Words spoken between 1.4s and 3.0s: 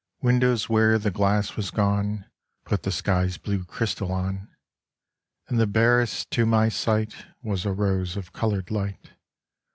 was gone Put the